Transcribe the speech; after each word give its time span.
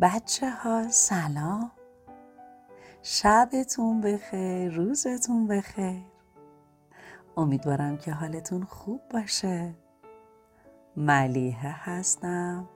بچه 0.00 0.50
ها 0.50 0.88
سلام. 0.88 1.70
شبتون 3.02 4.00
بخیر 4.00 4.74
روزتون 4.74 5.46
بخیر. 5.46 6.02
امیدوارم 7.36 7.96
که 7.96 8.12
حالتون 8.12 8.64
خوب 8.64 9.00
باشه. 9.10 9.74
ملیحه 10.96 11.70
هستم. 11.70 12.68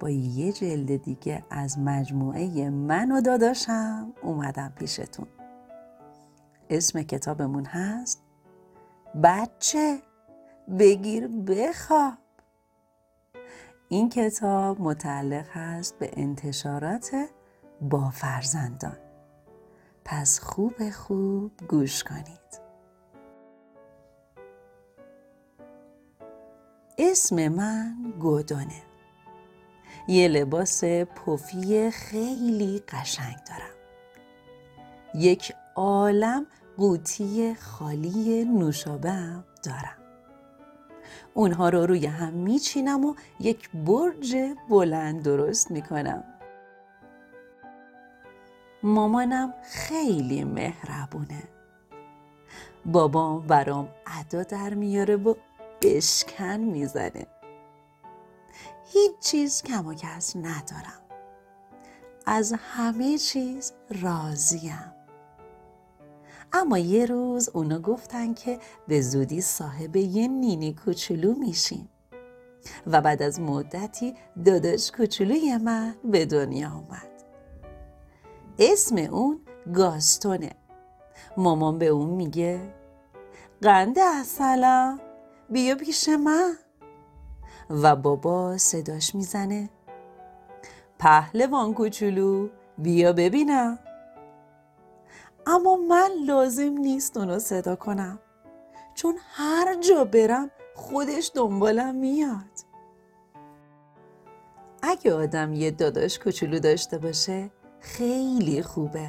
با 0.00 0.10
یه 0.10 0.52
جلد 0.52 1.02
دیگه 1.02 1.44
از 1.50 1.78
مجموعه 1.78 2.70
من 2.70 3.12
و 3.12 3.20
داداشم 3.20 4.12
اومدم 4.22 4.72
پیشتون. 4.76 5.26
اسم 6.70 7.02
کتابمون 7.02 7.64
هست 7.64 8.22
بچه 9.22 9.98
بگیر 10.78 11.28
بخواب. 11.28 12.23
این 13.94 14.08
کتاب 14.08 14.80
متعلق 14.80 15.46
است 15.54 15.98
به 15.98 16.10
انتشارات 16.12 17.10
با 17.80 18.10
فرزندان. 18.10 18.96
پس 20.04 20.40
خوب 20.40 20.90
خوب 20.90 21.52
گوش 21.68 22.04
کنید. 22.04 22.60
اسم 26.98 27.48
من 27.48 28.12
گودونه. 28.20 28.82
یه 30.08 30.28
لباس 30.28 30.84
پفی 30.84 31.90
خیلی 31.90 32.82
قشنگ 32.88 33.36
دارم. 33.48 33.74
یک 35.14 35.52
عالم 35.74 36.46
قوطی 36.76 37.54
خالی 37.54 38.44
نوشابه 38.44 39.44
دارم. 39.64 40.03
اونها 41.34 41.68
رو 41.68 41.86
روی 41.86 42.06
هم 42.06 42.32
میچینم 42.32 43.04
و 43.04 43.14
یک 43.40 43.70
برج 43.70 44.36
بلند 44.68 45.22
درست 45.22 45.70
می‌کنم. 45.70 46.24
مامانم 48.82 49.54
خیلی 49.62 50.44
مهربونه. 50.44 51.42
بابام 52.86 53.46
برام 53.46 53.88
ادا 54.20 54.42
در 54.42 54.74
میاره 54.74 55.16
و 55.16 55.34
بشکن 55.82 56.56
می‌زنه. 56.56 57.26
هیچ 58.92 59.18
چیز 59.20 59.62
کم 59.62 59.86
و 59.86 59.94
کس 59.94 60.36
ندارم. 60.36 61.00
از 62.26 62.54
همه 62.58 63.18
چیز 63.18 63.72
راضیم. 64.02 64.92
اما 66.54 66.78
یه 66.78 67.06
روز 67.06 67.48
اونا 67.48 67.78
گفتن 67.78 68.34
که 68.34 68.58
به 68.88 69.00
زودی 69.00 69.40
صاحب 69.40 69.96
یه 69.96 70.28
نینی 70.28 70.74
کوچولو 70.74 71.34
میشیم. 71.34 71.88
و 72.86 73.00
بعد 73.00 73.22
از 73.22 73.40
مدتی 73.40 74.14
داداش 74.44 74.90
کوچولوی 74.90 75.56
من 75.56 75.94
به 76.04 76.26
دنیا 76.26 76.72
اومد 76.72 77.10
اسم 78.58 78.96
اون 78.96 79.40
گاستونه. 79.74 80.50
مامان 81.36 81.78
به 81.78 81.86
اون 81.86 82.10
میگه 82.10 82.60
قند 83.62 83.98
اصلا 83.98 84.98
بیا 85.50 85.74
پیش 85.74 86.08
من. 86.08 86.54
و 87.70 87.96
بابا 87.96 88.58
صداش 88.58 89.14
می‌زنه 89.14 89.70
پهلوان 90.98 91.74
کوچولو 91.74 92.48
بیا 92.78 93.12
ببینم. 93.12 93.78
اما 95.46 95.76
من 95.76 96.10
لازم 96.26 96.72
نیست 96.78 97.16
اونو 97.16 97.38
صدا 97.38 97.76
کنم. 97.76 98.18
چون 98.94 99.18
هر 99.34 99.80
جا 99.80 100.04
برم 100.04 100.50
خودش 100.74 101.30
دنبالم 101.34 101.94
میاد. 101.94 102.60
اگه 104.82 105.14
آدم 105.14 105.52
یه 105.52 105.70
داداش 105.70 106.18
کوچولو 106.18 106.58
داشته 106.58 106.98
باشه 106.98 107.50
خیلی 107.80 108.62
خوبه. 108.62 109.08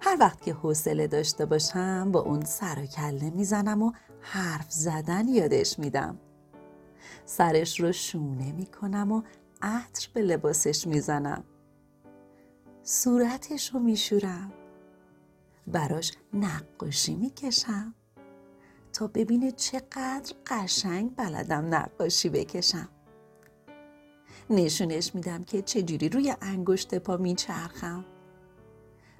هر 0.00 0.16
وقت 0.20 0.42
که 0.42 0.52
حوصله 0.52 1.06
داشته 1.06 1.46
باشم 1.46 2.12
با 2.12 2.20
اون 2.20 2.44
سر 2.44 2.78
و 2.82 2.86
کله 2.86 3.30
می‌زنم 3.30 3.82
و 3.82 3.92
حرف 4.20 4.72
زدن 4.72 5.28
یادش 5.28 5.78
میدم. 5.78 6.18
سرش 7.24 7.80
رو 7.80 7.92
شونه 7.92 8.52
می‌کنم 8.52 9.12
و 9.12 9.22
عطر 9.62 10.08
به 10.14 10.22
لباسش 10.22 10.86
می‌زنم. 10.86 11.44
صورتش 12.82 13.74
رو 13.74 13.80
میشورم. 13.80 14.52
براش 15.66 16.12
نقاشی 16.32 17.14
می‌کشم. 17.14 17.94
تا 18.92 19.06
ببینه 19.06 19.50
چقدر 19.50 20.34
قشنگ 20.46 21.16
بلدم 21.16 21.74
نقاشی 21.74 22.28
بکشم. 22.28 22.88
نشونش 24.50 25.14
میدم 25.14 25.44
که 25.44 25.62
چجوری 25.62 26.08
روی 26.08 26.34
انگشت 26.40 26.94
پا 26.94 27.16
میچرخم 27.16 28.04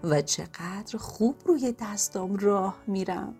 و 0.05 0.23
چقدر 0.23 0.99
خوب 0.99 1.37
روی 1.47 1.73
دستام 1.73 2.37
راه 2.37 2.77
میرم. 2.87 3.34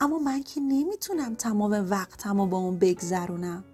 اما 0.00 0.18
من 0.18 0.42
که 0.42 0.60
نمی‌تونم 0.60 1.34
تمام 1.34 1.90
وقتم 1.90 2.40
رو 2.40 2.46
با 2.46 2.58
اون 2.58 2.78
بگذرونم. 2.78 3.64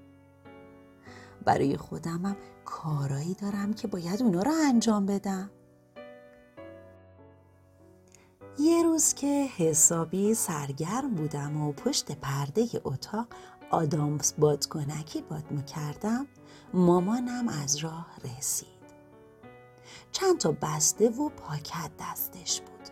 برای 1.45 1.77
خودمم 1.77 2.37
کارایی 2.65 3.35
دارم 3.35 3.73
که 3.73 3.89
باید 3.89 4.23
اونا 4.23 4.43
رو 4.43 4.53
انجام 4.69 5.07
بدم. 5.07 5.51
یه 8.65 8.83
روز 8.83 9.15
که 9.15 9.49
حسابی 9.57 10.35
سرگرم 10.35 11.15
بودم 11.15 11.63
و 11.63 11.73
پشت 11.73 12.13
پرده 12.13 12.67
اتاق 12.85 13.27
آدامس 13.71 14.33
بادکنکی 14.39 15.23
باد 15.23 15.51
می‌کردم 15.51 16.27
مامانم 16.75 17.49
از 17.49 17.77
راه 17.77 18.07
رسید. 18.25 18.69
چند 20.13 20.39
تا 20.39 20.53
بسته 20.63 21.09
و 21.09 21.29
پاکت 21.29 21.91
دستش 22.01 22.61
بود. 22.61 22.89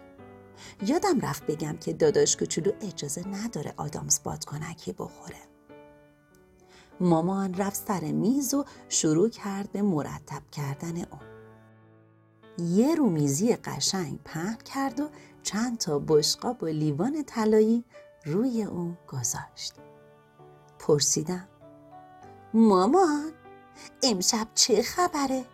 یادم 0.88 1.20
رفت 1.20 1.46
بگم 1.46 1.76
که 1.76 1.92
داداش 1.92 2.36
کوچولو 2.36 2.72
اجازه 2.80 3.28
نداره 3.28 3.74
آدامس 3.76 4.20
بادکنکی 4.20 4.92
بخوره. 4.92 5.40
مامان 7.00 7.54
رفت 7.54 7.88
سر 7.88 8.00
میز 8.12 8.54
و 8.54 8.64
شروع 8.88 9.28
کرد 9.28 9.72
به 9.72 9.82
مرتب 9.82 10.42
کردن 10.52 10.96
اون. 10.96 11.32
یه 12.58 12.94
رومیزی 12.94 13.56
قشنگ 13.56 14.18
پهن 14.24 14.56
کرد 14.56 15.00
و 15.00 15.08
چند 15.42 15.78
تا 15.78 15.98
بشقاب 15.98 16.62
و 16.62 16.66
لیوان 16.66 17.24
طلایی 17.24 17.84
روی 18.24 18.62
اون 18.62 18.98
گذاشت. 19.08 19.74
پرسیدم 20.78 21.48
مامان 22.54 23.32
امشب 24.02 24.46
چه 24.54 24.82
خبره؟ 24.82 25.44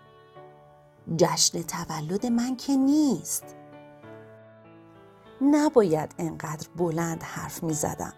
جشن 1.17 1.63
تولد 1.63 2.27
من 2.27 2.57
که 2.57 2.77
نیست. 2.77 3.45
نباید 5.41 6.15
انقدر 6.19 6.69
بلند 6.77 7.23
حرف 7.23 7.63
می 7.63 7.75
زدم 7.75 8.13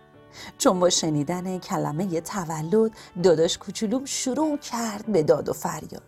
چون 0.58 0.80
با 0.80 0.90
شنیدن 0.90 1.58
کلمه 1.58 2.20
تولد 2.20 2.90
داداش 3.22 3.58
کوچولوم 3.58 4.04
شروع 4.04 4.56
کرد 4.56 5.06
به 5.06 5.22
داد 5.22 5.48
و 5.48 5.52
فریاد. 5.52 6.02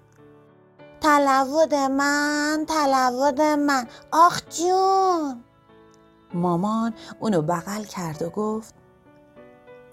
تولد 1.00 1.74
من 1.74 2.64
تولد 2.68 3.40
من. 3.40 3.88
آخ 4.12 4.42
جون! 4.50 5.44
مامان 6.34 6.94
اونو 7.20 7.42
بغل 7.42 7.84
کرد 7.84 8.22
و 8.22 8.30
گفت 8.30 8.74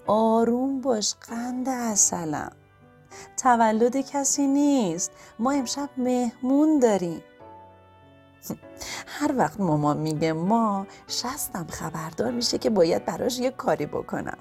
آروم 0.06 0.80
باش 0.80 1.14
قند 1.14 1.68
اصلم 1.68 2.52
تولد 3.36 3.96
کسی 3.96 4.46
نیست 4.46 5.12
ما 5.38 5.52
امشب 5.52 5.90
مهمون 5.96 6.78
داریم 6.78 7.22
هر 9.06 9.34
وقت 9.36 9.60
مامان 9.60 9.96
میگه 9.96 10.32
ما 10.32 10.86
شستم 11.06 11.66
خبردار 11.70 12.30
میشه 12.30 12.58
که 12.58 12.70
باید 12.70 13.04
براش 13.04 13.38
یه 13.38 13.50
کاری 13.50 13.86
بکنم 13.86 14.38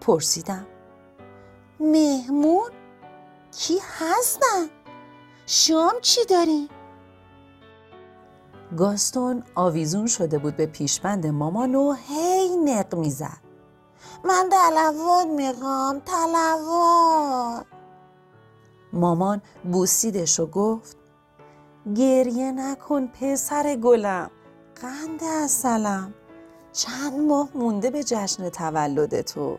پرسیدم 0.00 0.66
مهمون؟ 1.80 2.70
کی 3.52 3.78
هستن؟ 3.98 4.66
شام 5.46 5.92
چی 6.00 6.24
داریم؟ 6.24 6.68
گاستون 8.78 9.42
آویزون 9.54 10.06
شده 10.06 10.38
بود 10.38 10.56
به 10.56 10.66
پیشبند 10.66 11.26
مامان 11.26 11.74
و 11.74 11.92
هی 11.92 12.56
نق 12.56 12.94
می‌زد. 12.94 13.40
من 14.24 14.48
تلوان 14.50 15.28
می‌خوام 15.28 15.98
تلوان 15.98 17.64
مامان 18.92 19.42
بوسیدش 19.72 20.40
و 20.40 20.46
گفت 20.46 20.96
گریه 21.96 22.52
نکن 22.52 23.06
پسر 23.06 23.76
گلم 23.76 24.30
قند 24.82 25.20
اصلم 25.24 26.14
چند 26.72 27.20
ماه 27.20 27.48
مونده 27.54 27.90
به 27.90 28.04
جشن 28.04 28.48
تولد 28.48 29.20
تو. 29.20 29.58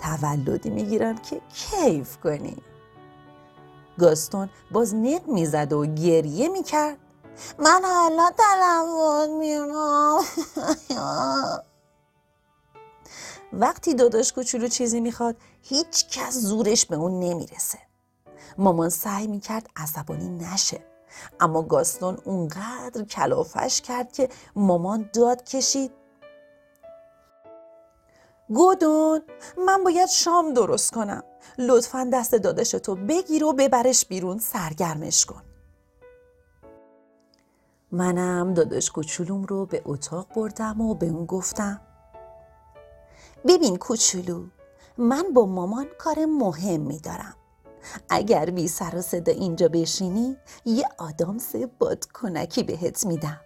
تولدی 0.00 0.70
می‌گیرم 0.70 1.18
که 1.18 1.40
کیف 1.54 2.16
کنی. 2.16 2.56
گاستون 3.98 4.50
باز 4.70 4.94
نق 4.94 5.28
می‌زد 5.28 5.72
و 5.72 5.86
گریه 5.86 6.48
می‌کرد. 6.48 6.98
من 7.58 7.82
حالا 7.84 8.30
تلوان 8.38 9.30
می‌خوام 9.30 10.24
وقتی 13.52 13.94
داداش 13.94 14.32
کوچولو 14.32 14.68
چیزی 14.68 15.00
می‌خواد 15.00 15.36
هیچ 15.62 16.08
کس 16.08 16.34
زورش 16.34 16.86
به 16.86 16.96
اون 16.96 17.20
نمی‌رسه. 17.20 17.78
مامان 18.58 18.88
سعی 18.88 19.26
می‌کرد 19.26 19.66
عصبانی 19.76 20.28
نشه. 20.28 20.84
اما 21.40 21.62
گاستون 21.62 22.18
اونقدر 22.24 23.04
کلافش 23.04 23.80
کرد 23.80 24.12
که 24.12 24.28
مامان 24.56 25.10
داد 25.12 25.44
کشید. 25.44 25.92
گودون 28.48 29.22
من 29.66 29.84
باید 29.84 30.08
شام 30.08 30.52
درست 30.52 30.92
کنم. 30.92 31.22
لطفا 31.58 32.10
دست 32.12 32.34
دادش 32.34 32.70
تو 32.70 32.94
بگیر 32.94 33.44
و 33.44 33.52
ببرش 33.52 34.06
بیرون 34.06 34.38
سرگرمش 34.38 35.26
کن. 35.26 35.42
منم 37.92 38.54
داداش 38.54 38.90
کوچولوم 38.90 39.44
رو 39.44 39.66
به 39.66 39.82
اتاق 39.84 40.26
بردم 40.36 40.80
و 40.80 40.94
به 40.94 41.06
اون 41.06 41.26
گفتم. 41.26 41.80
ببین 43.46 43.76
کوچولو 43.76 44.44
من 44.98 45.24
با 45.34 45.46
مامان 45.46 45.86
کار 45.98 46.24
مهم 46.24 46.80
میدارم. 46.80 47.34
اگر 48.10 48.50
بی 48.50 48.68
سر 48.68 48.96
و 48.96 49.02
صدا 49.02 49.32
اینجا 49.32 49.68
بشینی 49.68 50.36
یه 50.64 50.88
آدامس 50.98 51.54
بادکنکی 51.78 52.62
بهت 52.62 53.06
میدم. 53.06 53.40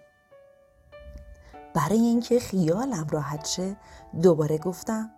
برای 1.75 1.99
اینکه 1.99 2.41
خیالم 2.41 3.07
راحت 3.11 3.47
شه 3.47 3.77
دوباره 4.23 4.59
گفتم 4.59 5.11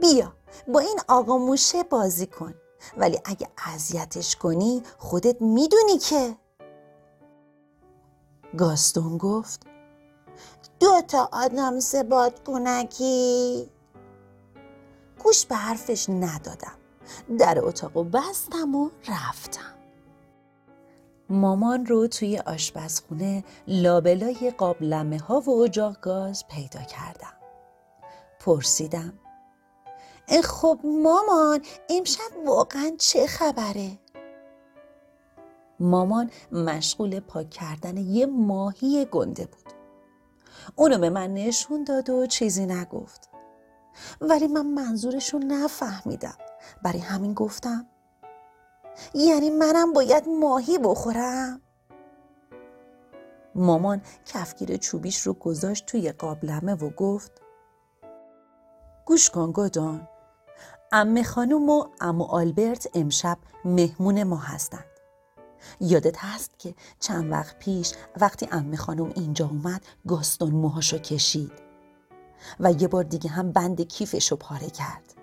بیا 0.00 0.32
با 0.68 0.80
این 0.80 1.00
آقا 1.08 1.38
موشه 1.38 1.82
بازی 1.82 2.26
کن. 2.26 2.54
ولی 2.96 3.20
اگه 3.24 3.48
اذیتش 3.74 4.36
کنی 4.36 4.82
خودت 4.98 5.42
می‌دونی 5.42 5.98
که. 5.98 6.36
گاستون 8.58 9.18
گفت 9.18 9.66
دو 10.80 11.02
تا 11.08 11.28
آدم 11.32 11.80
سباد 11.80 12.44
کنکی 12.44 13.70
گوش 15.24 15.46
به 15.46 15.56
حرفش 15.56 16.06
ندادم. 16.08 16.76
در 17.38 17.58
اتاق 17.64 17.96
و 17.96 18.04
بستم 18.04 18.74
و 18.74 18.90
رفتم. 19.08 19.74
مامان 21.30 21.86
رو 21.86 22.06
توی 22.06 22.38
آشپزخونه 22.38 23.44
لابلای 23.66 24.52
قابلمه 24.58 25.18
ها 25.18 25.40
و 25.40 25.62
اجاق 25.62 26.00
گاز 26.00 26.44
پیدا 26.48 26.80
کردم. 26.80 27.32
پرسیدم 28.40 29.12
خب 30.44 30.80
مامان 30.84 31.62
امشب 31.90 32.46
واقعا 32.46 32.96
چه 32.98 33.26
خبره؟ 33.26 33.98
مامان 35.80 36.30
مشغول 36.52 37.20
پاک 37.20 37.50
کردن 37.50 37.96
یه 37.96 38.26
ماهی 38.26 39.04
گنده 39.04 39.46
بود. 39.46 39.72
اونو 40.76 40.98
به 40.98 41.10
من 41.10 41.34
نشون 41.34 41.84
داد 41.84 42.10
و 42.10 42.26
چیزی 42.26 42.66
نگفت. 42.66 43.28
ولی 44.20 44.46
من 44.46 44.66
منظورش 44.66 45.34
رو 45.34 45.38
نفهمیدم. 45.38 46.36
برای 46.82 46.98
همین 46.98 47.34
گفتم 47.34 47.86
یعنی 49.14 49.50
منم 49.50 49.92
باید 49.92 50.28
ماهی 50.28 50.78
بخورم؟ 50.78 51.60
مامان 53.54 54.02
کفگیر 54.26 54.76
چوبیش 54.76 55.20
رو 55.20 55.32
گذاشت 55.32 55.86
توی 55.86 56.12
قابلمه 56.12 56.74
و 56.74 56.90
گفت 56.90 57.32
گوش 59.06 59.30
کن 59.30 59.52
گدان 59.54 60.08
امه 60.92 61.22
خانوم 61.22 61.70
و 61.70 61.84
امو 62.00 62.24
آلبرت 62.24 62.88
امشب 62.94 63.38
مهمون 63.64 64.22
ما 64.22 64.36
هستند 64.36 64.89
یادت 65.80 66.16
هست 66.18 66.58
که 66.58 66.74
چند 67.00 67.32
وقت 67.32 67.58
پیش 67.58 67.92
وقتی 68.20 68.48
امه 68.52 68.76
خانم 68.76 69.12
اینجا 69.14 69.46
اومد 69.46 69.82
گاستون 70.06 70.50
موهاشو 70.50 70.98
کشید 70.98 71.52
و 72.60 72.72
یه 72.72 72.88
بار 72.88 73.04
دیگه 73.04 73.30
هم 73.30 73.52
بند 73.52 73.80
کیفشو 73.80 74.36
پاره 74.36 74.70
کرد. 74.70 75.14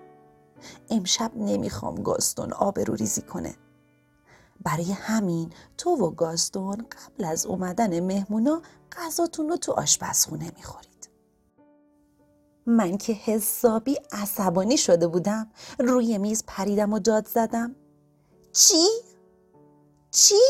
امشب 0.90 1.32
نمی‌خوام 1.36 1.94
گاستون 1.94 2.52
آبرو 2.52 2.94
ریزی 2.94 3.22
کنه. 3.22 3.54
برای 4.62 4.92
همین 4.92 5.52
تو 5.78 5.90
و 5.90 6.10
گاستون 6.10 6.76
قبل 6.76 7.24
از 7.24 7.46
اومدن 7.46 8.00
مهمونا 8.00 8.62
غذاتون 8.92 9.48
رو 9.48 9.56
تو 9.56 9.72
آشپزخونه 9.72 10.52
می‌خورید. 10.56 11.10
من 12.66 12.96
که 12.96 13.12
حسابی 13.12 13.98
عصبانی 14.12 14.76
شده 14.76 15.06
بودم 15.08 15.50
روی 15.78 16.18
میز 16.18 16.44
پریدم 16.46 16.92
و 16.92 16.98
داد 16.98 17.28
زدم. 17.28 17.74
چی؟ 18.52 18.84
چی؟ 20.10 20.40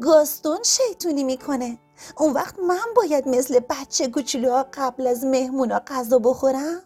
گاستون 0.00 0.58
شیطونی 0.62 1.24
می‌کنه 1.24 1.78
اون 2.18 2.32
وقت 2.32 2.58
من 2.58 2.84
باید 2.96 3.28
مثل 3.28 3.60
بچه 3.60 4.08
کوچولوها 4.08 4.66
قبل 4.74 5.06
از 5.06 5.24
مهمونا 5.24 5.82
غذا 5.86 6.18
بخورم؟ 6.18 6.82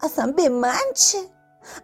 اصلا 0.00 0.32
به 0.36 0.48
من 0.48 0.92
چه؟ 0.94 1.18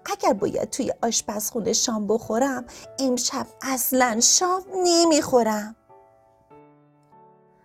اگر 0.04 0.32
باید 0.32 0.70
توی 0.70 0.92
آشپزخونه 1.02 1.72
شام 1.72 2.06
بخورم 2.06 2.64
امشب 2.98 3.46
اصلا 3.62 4.20
شام 4.20 4.62
نمی‌خورم 4.84 5.76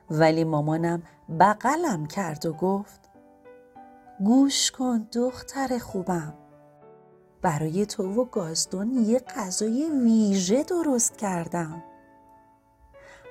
ولی 0.09 0.44
مامانم 0.44 1.03
بغلم 1.39 2.06
کرد 2.06 2.45
و 2.45 2.53
گفت 2.53 3.09
گوش 4.19 4.71
کن 4.71 5.07
دختر 5.13 5.77
خوبم 5.77 6.33
برای 7.44 7.86
تو 7.86 8.22
و 8.22 8.25
گازدون 8.25 8.94
یه 8.94 9.19
غذای 9.19 9.90
ویژه 10.04 10.63
درست 10.63 11.18
کردم. 11.18 11.84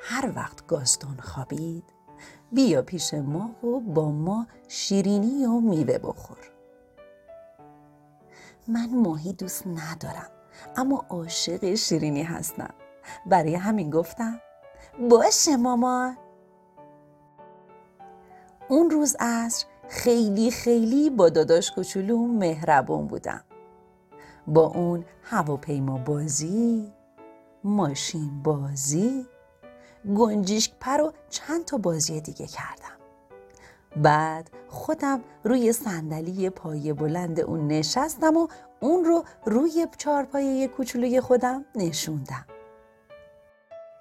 هر 0.02 0.32
وقت 0.36 0.66
گازدون 0.66 1.16
خوابید 1.16 1.84
بیا 2.52 2.82
پیش 2.82 3.14
ما 3.14 3.66
و 3.66 3.80
با 3.80 4.10
ما 4.10 4.46
شیرینی 4.68 5.46
و 5.46 5.60
میوه 5.60 5.98
بخور. 5.98 6.38
من 8.68 8.88
ماهی 8.94 9.32
دوست 9.32 9.66
ندارم 9.66 10.30
اما 10.76 11.04
عاشق 11.08 11.74
شیرینی 11.74 12.22
هستم. 12.22 12.74
برای 13.26 13.54
همین 13.54 13.90
گفتم 13.90 14.40
باشه 15.10 15.56
مامان 15.56 16.16
اون 18.68 18.90
روز 18.90 19.16
عصر 19.20 19.66
خیلی 19.88 20.50
خیلی 20.50 21.10
با 21.10 21.28
داداش 21.28 21.70
کوچولو 21.70 22.26
مهربون 22.26 23.06
بودم. 23.06 23.44
با 24.46 24.66
اون 24.66 25.04
هواپیما 25.22 25.98
بازی 25.98 26.92
ماشین 27.64 28.42
بازی 28.42 29.26
گنجیشک 30.16 30.72
پر 30.80 31.00
و 31.00 31.12
چند 31.30 31.64
تا 31.64 31.78
بازی 31.78 32.20
دیگه 32.20 32.46
کردم. 32.46 32.96
بعد 33.96 34.50
خودم 34.68 35.20
روی 35.44 35.72
صندلی 35.72 36.50
پایه 36.50 36.94
بلند 36.94 37.40
اون 37.40 37.68
نشستم 37.68 38.36
و 38.36 38.48
اون 38.80 39.04
رو 39.04 39.24
روی 39.46 39.86
چارپایه 39.98 40.68
کوچولوی 40.68 41.20
خودم 41.20 41.64
نشوندم. 41.74 42.46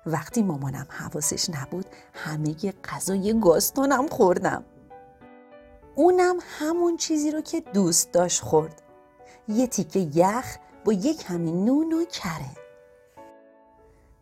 وقتی 0.05 0.43
مامانم 0.43 0.86
حواسش 0.89 1.50
نبود 1.50 1.86
همه 2.13 2.55
غذای 2.83 3.39
گاستونم 3.39 4.07
خوردم. 4.07 4.63
اونم 5.95 6.36
همون 6.41 6.98
چیزی 6.98 7.31
رو 7.31 7.41
که 7.41 7.62
دوست 7.62 8.12
داشت 8.12 8.41
خورد. 8.41 8.81
یه 9.51 9.67
تیکه 9.67 10.00
یخ 10.00 10.58
با 10.86 10.93
یک 10.93 11.24
همین 11.27 11.65
نون 11.65 11.93
و 11.93 12.05
کره 12.05 12.62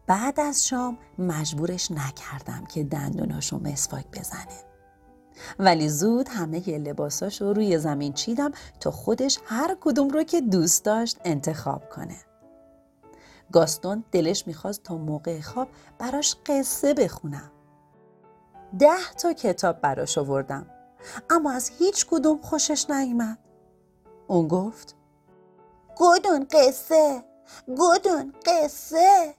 بعد 0.07 0.39
از 0.39 0.67
شام 0.67 0.98
مجبورش 1.19 1.91
نکردم 1.91 2.65
که 2.65 2.83
دندوناشو 2.83 3.59
مسواک 3.59 4.05
بزنه 4.13 4.69
ولی 5.59 5.89
زود 5.89 6.29
همه 6.29 6.59
لباساش 6.77 7.41
رو 7.41 7.53
روی 7.53 7.77
زمین 7.77 8.13
چیدم 8.13 8.51
تا 8.79 8.91
خودش 8.91 9.39
هر 9.45 9.77
کدوم 9.81 10.09
رو 10.09 10.24
که 10.24 10.41
دوست 10.41 10.86
داشت 10.86 11.17
انتخاب 11.25 11.89
کنه. 11.89 12.15
گاستون 13.51 14.03
دلش 14.12 14.48
می‌خواست 14.48 14.83
تا 14.83 14.98
موقع 14.98 15.41
خواب 15.41 15.67
براش 16.00 16.36
قصه 16.45 16.93
بخونم. 16.93 17.51
ده 18.79 19.13
تا 19.17 19.33
کتاب 19.33 19.81
براش 19.81 20.17
آوردم 20.17 20.65
اما 21.29 21.51
از 21.51 21.71
هیچ 21.79 22.05
کدوم 22.09 22.38
خوشش 22.41 22.89
نیامد. 22.89 23.38
اون 24.27 24.48
گفت 24.48 24.95
گودون 26.00 26.48
قصه 26.51 27.24
گودون 27.68 28.34
قصه 28.46 29.36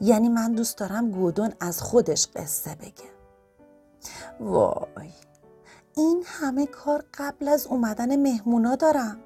یعنی 0.00 0.28
من 0.28 0.52
دوست 0.52 0.78
دارم 0.78 1.10
گودون 1.10 1.52
از 1.60 1.82
خودش 1.82 2.28
قصه 2.36 2.74
بگه. 2.74 3.12
وای 4.40 5.10
این 5.96 6.24
همه 6.26 6.66
کار 6.66 7.04
قبل 7.14 7.48
از 7.48 7.66
اومدن 7.66 8.16
مهمونا 8.16 8.76
دارم. 8.76 9.20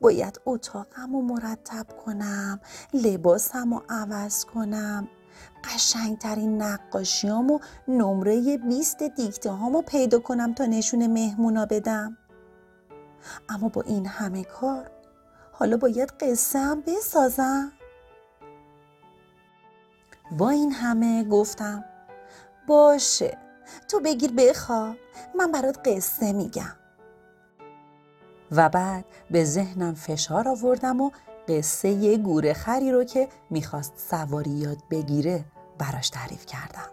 باید 0.00 0.40
اتاقم 0.46 1.12
رو 1.12 1.22
مرتب 1.22 1.86
کنم 2.04 2.60
لباسم 2.94 3.74
رو 3.74 3.82
عوض 3.88 4.44
کنم 4.44 5.08
قشنگترین 5.64 6.62
نقاشیام 6.62 7.50
و 7.50 7.58
نمره 7.88 8.58
20 8.58 9.02
دیکته 9.02 9.50
هامو 9.50 9.82
پیدا 9.82 10.18
کنم 10.18 10.54
تا 10.54 10.66
نشون 10.66 11.06
مهمونا 11.06 11.66
بدم. 11.66 12.18
اما 13.48 13.68
با 13.68 13.82
این 13.82 14.06
همه 14.06 14.44
کار 14.44 14.90
حالا 15.52 15.76
باید 15.76 16.12
قصه 16.20 16.58
هم 16.58 16.80
بسازم. 16.80 17.72
با 20.38 20.50
این 20.50 20.72
همه 20.72 21.24
گفتم 21.24 21.84
باشه 22.66 23.38
تو 23.88 24.00
بگیر 24.00 24.32
بخواب 24.32 24.96
من 25.38 25.52
برات 25.52 25.88
قصه 25.88 26.32
میگم. 26.32 26.76
و 28.50 28.68
بعد 28.68 29.04
به 29.30 29.44
ذهنم 29.44 29.94
فشار 29.94 30.48
آوردم 30.48 31.00
و 31.00 31.10
قصه 31.48 31.88
یه 31.88 32.16
گوره 32.16 32.52
خری 32.52 32.92
رو 32.92 33.04
که 33.04 33.28
می‌خواست 33.50 33.92
سواری 34.10 34.50
یاد 34.50 34.78
بگیره 34.90 35.44
براش 35.78 36.10
تعریف 36.10 36.46
کردم. 36.46 36.90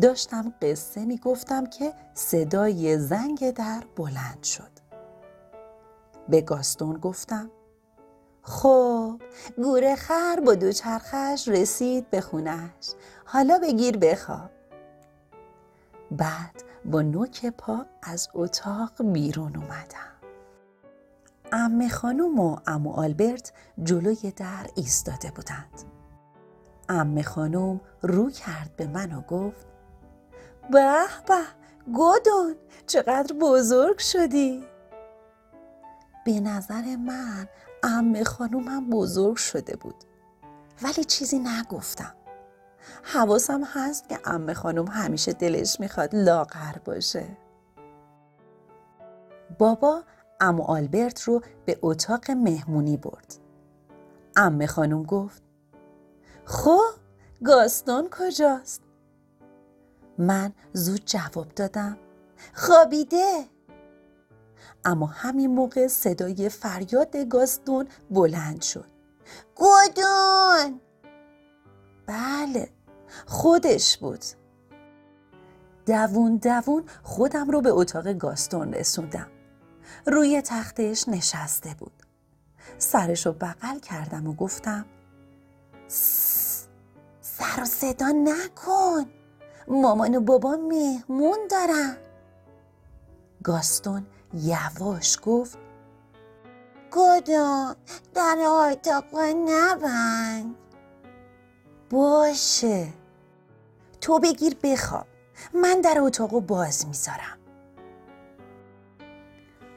داشتم 0.00 0.54
قصه 0.62 1.04
می‌گفتم 1.04 1.66
که 1.66 1.94
صدای 2.14 2.98
زنگ 2.98 3.50
در 3.50 3.82
بلند 3.96 4.42
شد. 4.42 4.70
به 6.28 6.40
گاستون 6.40 6.96
گفتم 6.96 7.50
خب 8.42 9.20
گوره 9.56 9.96
خر 9.96 10.40
با 10.46 10.54
دوچرخش 10.54 11.48
رسید 11.48 12.10
به 12.10 12.20
خونش 12.20 12.94
حالا 13.24 13.58
بگیر 13.58 13.96
بخواب. 13.96 14.50
بعد 16.10 16.62
با 16.84 17.02
نوک 17.02 17.46
پا 17.46 17.86
از 18.02 18.28
اتاق 18.34 19.12
بیرون 19.12 19.56
اومدم. 19.56 20.14
امه 21.52 21.88
خانوم 21.88 22.40
و 22.40 22.56
امو 22.66 22.92
آلبرت 22.92 23.52
جلوی 23.82 24.32
در 24.36 24.66
ایستاده 24.74 25.30
بودند. 25.30 25.82
امه 26.88 27.22
خانوم 27.22 27.80
رو 28.02 28.30
کرد 28.30 28.76
به 28.76 28.86
من 28.86 29.12
و 29.12 29.20
گفت 29.20 29.73
به 30.70 30.96
به 31.26 31.42
گودون 31.92 32.56
چقدر 32.86 33.36
بزرگ 33.40 33.98
شدی. 33.98 34.64
به 36.24 36.40
نظر 36.40 36.96
من 36.96 37.48
امه 37.82 38.24
خانومم 38.24 38.90
بزرگ 38.90 39.36
شده 39.36 39.76
بود. 39.76 39.94
ولی 40.82 41.04
چیزی 41.04 41.38
نگفتم. 41.38 42.14
حواسم 43.02 43.64
هست 43.64 44.08
که 44.08 44.18
امه 44.24 44.54
خانوم 44.54 44.86
همیشه 44.86 45.32
دلش 45.32 45.80
می‌خواد 45.80 46.14
لاغر 46.14 46.78
باشه. 46.84 47.26
بابا 49.58 50.02
امو 50.40 50.62
آلبرت 50.62 51.22
رو 51.22 51.42
به 51.66 51.78
اتاق 51.82 52.30
مهمونی 52.30 52.96
برد. 52.96 53.34
امه 54.36 54.66
خانوم 54.66 55.02
گفت 55.02 55.42
خب 56.44 56.94
گاستون 57.44 58.08
کجاست؟ 58.10 58.83
من 60.18 60.52
زود 60.72 61.02
جواب 61.04 61.48
دادم. 61.48 61.98
خوابیده. 62.54 63.44
اما 64.84 65.06
همین 65.06 65.54
موقع 65.54 65.86
صدای 65.86 66.48
فریاد 66.48 67.16
گاستون 67.16 67.88
بلند 68.10 68.62
شد. 68.62 68.90
گودون! 69.54 70.80
بله 72.06 72.68
خودش 73.26 73.98
بود. 73.98 74.24
دوون 75.86 76.36
دوون 76.36 76.84
خودم 77.02 77.50
رو 77.50 77.60
به 77.60 77.70
اتاق 77.70 78.12
گاستون 78.12 78.72
رسوندم. 78.72 79.28
روی 80.06 80.42
تختش 80.42 81.08
نشسته 81.08 81.74
بود. 81.78 81.92
سرش 82.78 83.26
رو 83.26 83.32
بغل 83.32 83.78
کردم 83.78 84.26
و 84.26 84.34
گفتم 84.34 84.84
سر 87.20 87.62
و 87.62 87.64
صدا 87.64 88.08
نکن. 88.08 89.06
مامان 89.68 90.14
و 90.14 90.20
بابا 90.20 90.56
مهمون 90.56 91.38
دارن. 91.50 91.96
گاستون 93.42 94.06
یواش 94.34 95.18
گفت 95.22 95.58
گدا 96.92 97.76
در 98.14 98.38
اتاق 98.46 99.04
نبند. 99.48 100.54
باشه. 101.90 102.92
تو 104.00 104.18
بگیر 104.18 104.56
بخواب. 104.62 105.06
من 105.54 105.80
در 105.80 105.96
اتاقو 106.00 106.40
باز 106.40 106.86
می‌ذارم. 106.86 107.38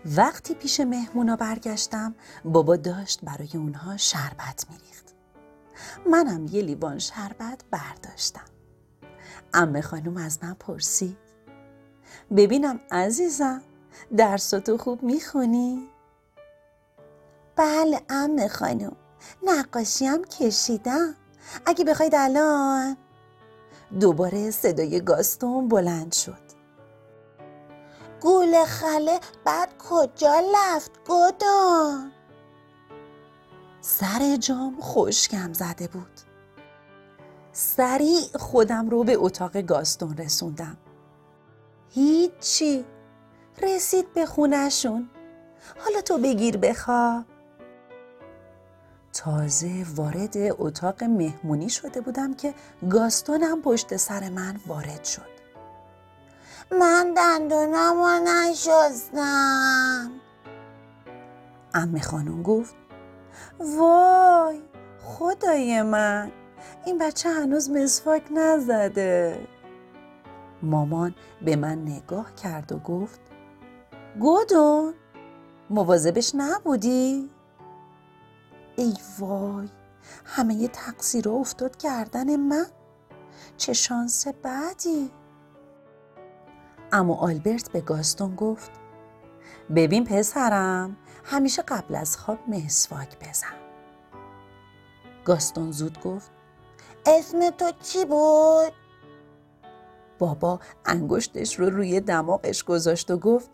وقتی 0.05 0.53
پیش 0.53 0.79
مهمونا 0.79 1.35
برگشتم 1.35 2.15
بابا 2.45 2.75
داشت 2.75 3.19
برای 3.23 3.49
اونها 3.53 3.97
شربت 3.97 4.65
میریخت. 4.69 5.13
منم 6.11 6.45
یه 6.45 6.61
لیوان 6.61 6.99
شربت 6.99 7.63
برداشتم. 7.71 8.56
امه 9.53 9.81
خانم 9.81 10.17
از 10.17 10.39
من 10.43 10.53
پرسید 10.53 11.17
ببینم 12.37 12.79
عزیزم 12.91 13.61
درساتو 14.17 14.77
خوب 14.77 15.03
می‌خونی؟ 15.03 15.87
بله 17.55 18.01
امه 18.09 18.47
خانم 18.47 18.95
نقاشیم 19.43 20.23
کشیدم. 20.23 21.15
اگه 21.65 21.85
بخواید 21.85 22.15
الان. 22.15 22.97
دوباره 23.99 24.51
صدای 24.51 25.01
گاستون 25.01 25.67
بلند 25.67 26.13
شد. 26.13 26.47
گول 28.21 28.65
خاله 28.65 29.19
بعد 29.45 29.69
کجا 29.77 30.39
لفت 30.53 30.91
گدان 31.07 32.11
سر 33.81 34.35
جام 34.35 34.77
خشکم 34.81 35.53
زده 35.53 35.87
بود. 35.87 36.26
سریع 37.59 38.37
خودم 38.39 38.89
رو 38.89 39.03
به 39.03 39.15
اتاق 39.17 39.57
گاستون 39.61 40.17
رسوندم. 40.17 40.77
هیچی. 41.89 42.85
رسید 43.61 44.13
به 44.13 44.25
خونشون 44.25 45.09
حالا 45.79 46.01
تو 46.01 46.17
بگیر 46.17 46.57
بخواب. 46.57 47.25
تازه 49.13 49.85
وارد 49.95 50.33
اتاق 50.37 51.03
مهمونی 51.03 51.69
شده 51.69 52.01
بودم 52.01 52.33
که 52.33 52.53
گاستونم 52.89 53.61
پشت 53.61 53.95
سر 53.95 54.29
من 54.29 54.59
وارد 54.67 55.03
شد. 55.03 55.37
من 56.71 57.13
دندونم 57.13 57.93
رو 57.93 58.19
نشستم. 58.25 60.11
امه 61.73 62.01
خانم 62.01 62.43
گفت 62.43 62.75
وای 63.59 64.61
خدای 65.03 65.81
من. 65.81 66.31
این 66.85 66.97
بچه 66.97 67.29
هنوز 67.29 67.71
مسواک 67.71 68.23
نزده. 68.31 69.47
مامان 70.61 71.15
به 71.41 71.55
من 71.55 71.81
نگاه 71.81 72.35
کرد 72.35 72.71
و 72.71 72.77
گفت 72.77 73.19
گودون 74.19 74.93
مواظبش 75.69 76.31
نبودی؟ 76.35 77.29
ای 78.75 78.93
وای 79.19 79.69
همه 80.25 80.67
تقصیر 80.67 81.29
افتاد 81.29 81.77
کردن 81.77 82.35
من؟ 82.35 82.65
چه 83.57 83.73
شانس 83.73 84.27
بعدی؟ 84.27 85.11
اما 86.91 87.15
آلبرت 87.15 87.71
به 87.71 87.81
گاستون 87.81 88.35
گفت 88.35 88.71
ببین 89.75 90.03
پسرم 90.03 90.97
همیشه 91.23 91.61
قبل 91.61 91.95
از 91.95 92.17
خواب 92.17 92.39
مسواک 92.47 93.19
بزن. 93.19 93.57
گاستون 95.25 95.71
زود 95.71 96.01
گفت 96.01 96.31
اسم 97.07 97.49
تو 97.49 97.71
چی 97.83 98.05
بود؟ 98.05 98.73
بابا 100.19 100.59
انگشتش 100.85 101.59
رو 101.59 101.69
روی 101.69 101.99
دماغش 101.99 102.63
گذاشت 102.63 103.11
و 103.11 103.17
گفت 103.17 103.49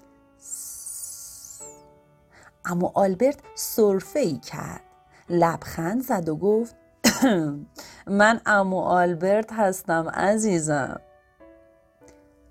اما 2.66 2.92
آلبرت 2.96 3.40
صرفه 3.56 4.20
ای 4.20 4.38
کرد 4.38 4.82
لبخند 5.30 6.04
زد 6.04 6.30
و 6.30 6.36
گفت 6.36 6.76
من 8.08 8.42
امو 8.46 8.80
آلبرت 8.80 9.54
هستم 9.54 10.10
عزیزم 10.10 11.02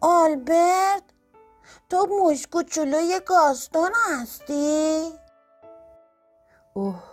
آلبرت 0.01 1.03
تو 1.91 2.09
مشکو 2.23 2.63
چلوی 2.63 3.21
گاستون 3.27 3.91
هستی؟ 4.11 5.13
اوه 6.75 7.12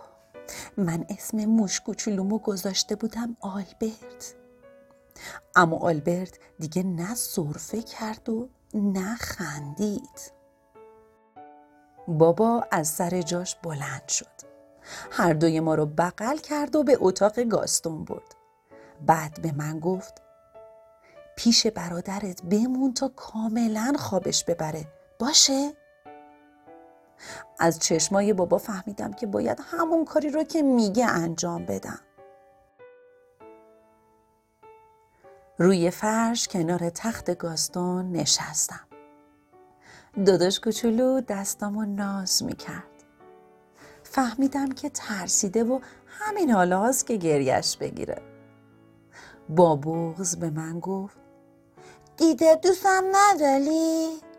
من 0.76 1.04
اسم 1.08 1.36
مشکوچولومو 1.36 2.38
گذاشته 2.38 2.96
بودم 2.96 3.36
آلبرت. 3.40 4.34
اما 5.56 5.76
آلبرت 5.76 6.38
دیگه 6.58 6.82
نه 6.82 7.14
صرفه 7.14 7.82
کرد 7.82 8.28
و 8.28 8.48
نه 8.74 9.16
خندید. 9.16 10.32
بابا 12.08 12.64
از 12.70 12.88
سر 12.88 13.22
جاش 13.22 13.56
بلند 13.62 14.08
شد. 14.08 14.26
هر 15.10 15.32
دوی 15.32 15.60
ما 15.60 15.74
رو 15.74 15.86
بغل 15.86 16.36
کرد 16.36 16.76
و 16.76 16.82
به 16.82 16.96
اتاق 17.00 17.40
گاستون 17.40 18.04
برد. 18.04 18.34
بعد 19.06 19.42
به 19.42 19.52
من 19.52 19.80
گفت 19.80 20.22
پیش 21.36 21.66
برادرت 21.66 22.42
بمون 22.42 22.94
تا 22.94 23.08
کاملا 23.08 23.92
خوابش 23.98 24.44
ببره. 24.44 24.86
باشه؟ 25.18 25.72
از 27.58 27.78
چشمای 27.78 28.32
بابا 28.32 28.58
فهمیدم 28.58 29.12
که 29.12 29.26
باید 29.26 29.58
همون 29.70 30.04
کاری 30.04 30.30
رو 30.30 30.42
که 30.42 30.62
میگه 30.62 31.06
انجام 31.06 31.66
بدم. 31.66 32.00
روی 35.58 35.90
فرش 35.90 36.48
کنار 36.48 36.90
تخت 36.90 37.38
گاستون 37.38 38.12
نشستم. 38.12 38.88
داداش 40.26 40.60
کوچولو 40.60 41.20
دستامو 41.20 41.84
ناز 41.84 42.42
می‌کرد. 42.42 43.04
فهمیدم 44.02 44.68
که 44.72 44.90
ترسیده 44.90 45.64
و 45.64 45.80
همین 46.06 46.50
حالاست 46.50 47.06
که 47.06 47.16
گریش 47.16 47.76
بگیره. 47.76 48.22
با 49.48 49.76
بغز 49.76 50.36
به 50.36 50.50
من 50.50 50.80
گفت 50.80 51.18
دیده 52.16 52.54
دوستم 52.54 53.04
نداری؟ 53.12 54.29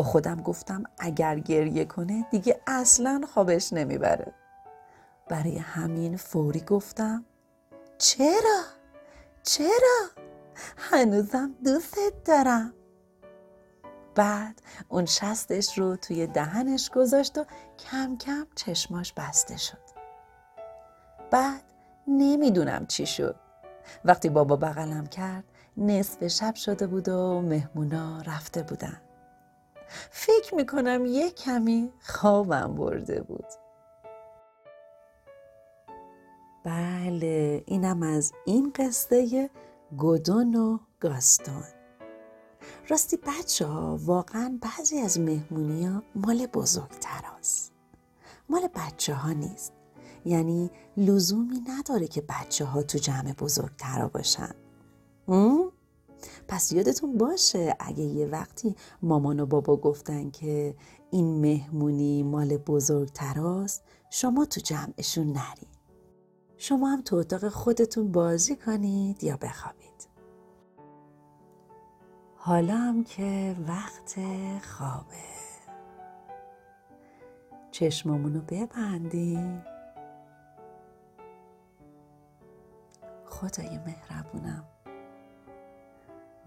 با 0.00 0.04
خودم 0.04 0.42
گفتم 0.42 0.84
اگر 0.98 1.38
گریه 1.38 1.84
کنه 1.84 2.26
دیگه 2.30 2.60
اصلا 2.66 3.20
خوابش 3.34 3.72
نمی‌بره. 3.72 4.34
برای 5.28 5.58
همین 5.58 6.16
فوری 6.16 6.60
گفتم 6.60 7.24
چرا؟ 7.98 8.62
چرا؟ 9.42 10.08
هنوزم 10.76 11.54
دوستت 11.64 12.24
دارم. 12.24 12.74
بعد 14.14 14.62
اون 14.88 15.06
شستش 15.06 15.78
رو 15.78 15.96
توی 15.96 16.26
دهنش 16.26 16.90
گذاشت 16.90 17.38
و 17.38 17.44
کم 17.90 18.16
کم 18.16 18.46
چشماش 18.54 19.12
بسته 19.12 19.56
شد. 19.56 19.78
بعد 21.30 21.62
نمی‌دونم 22.08 22.86
چی 22.86 23.06
شد. 23.06 23.36
وقتی 24.04 24.28
بابا 24.28 24.56
بغلم 24.56 25.06
کرد 25.06 25.44
نصف 25.76 26.26
شب 26.26 26.54
شده 26.54 26.86
بود 26.86 27.08
و 27.08 27.42
مهمونا 27.42 28.22
رفته 28.22 28.62
بودن. 28.62 29.00
فکر 30.10 30.54
می‌کنم 30.54 31.04
یه 31.04 31.30
کمی 31.30 31.92
خوابم 32.00 32.74
برده 32.74 33.22
بود. 33.22 33.46
بله 36.64 37.64
اینم 37.66 38.02
از 38.02 38.32
این 38.44 38.72
قصه 38.76 39.50
گودون 39.96 40.54
و 40.54 40.78
گاستون. 41.00 41.64
راستی 42.88 43.16
بچه 43.16 43.66
ها 43.66 43.98
واقعا 44.00 44.58
بعضی 44.62 44.98
از 44.98 45.20
مهمونی 45.20 45.86
ها 45.86 46.02
مال 46.14 46.46
بزرگتر 46.46 47.22
هست. 47.38 47.72
مال 48.48 48.68
بچه 48.74 49.14
ها 49.14 49.32
نیست. 49.32 49.72
یعنی 50.24 50.70
لزومی 50.96 51.60
نداره 51.68 52.06
که 52.06 52.20
بچه 52.20 52.64
ها 52.64 52.82
تو 52.82 52.98
جمع 52.98 53.32
بزرگتر 53.32 54.06
باشن. 54.06 54.54
پس 56.50 56.72
یادتون 56.72 57.18
باشه 57.18 57.76
اگه 57.80 58.04
یه 58.04 58.26
وقتی 58.26 58.76
مامان 59.02 59.40
و 59.40 59.46
بابا 59.46 59.76
گفتن 59.76 60.30
که 60.30 60.74
این 61.10 61.40
مهمونی 61.40 62.22
مال 62.22 62.56
بزرگتر 62.56 63.66
شما 64.10 64.44
تو 64.44 64.60
جمعشون 64.60 65.26
نرید 65.26 65.78
شما 66.56 66.88
هم 66.88 67.02
تو 67.02 67.16
اتاق 67.16 67.48
خودتون 67.48 68.12
بازی 68.12 68.56
کنید 68.56 69.24
یا 69.24 69.36
بخوابید. 69.36 70.08
حالا 72.36 72.76
هم 72.76 73.04
که 73.04 73.56
وقت 73.68 74.18
خوابه. 74.62 75.30
چشمامونو 77.70 78.40
ببندیم 78.40 79.64
خدای 83.26 83.78
مهربونم. 83.78 84.64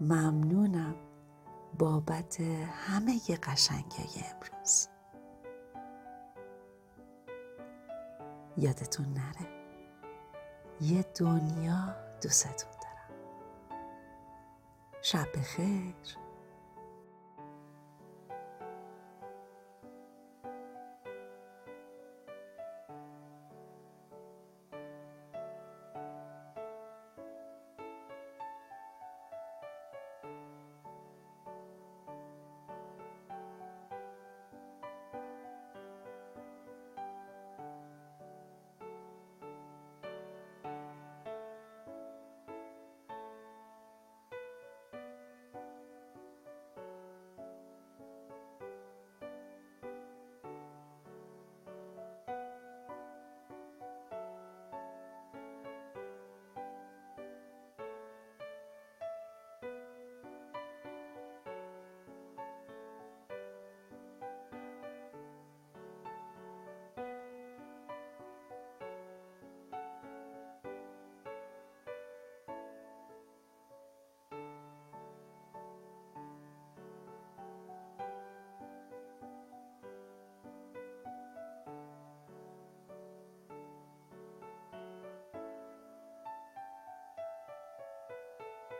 ممنونم 0.00 0.94
بابت 1.78 2.40
همه 2.70 3.20
قشنگه 3.42 4.06
امروز. 4.32 4.88
یادتون 8.56 9.06
نره 9.06 9.48
یه 10.80 11.02
دنیا 11.02 11.96
دوستتون 12.22 12.70
دارم. 12.70 13.18
شب 15.02 15.26
بخیر. 15.38 16.23